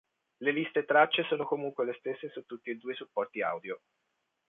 Le 0.39 0.51
liste 0.51 0.83
tracce 0.83 1.23
sono 1.29 1.45
comunque 1.45 1.85
le 1.85 1.93
stesse 1.99 2.31
su 2.31 2.43
tutti 2.47 2.71
e 2.71 2.75
due 2.75 2.93
i 2.93 2.95
supporti 2.95 3.43
audio. 3.43 3.79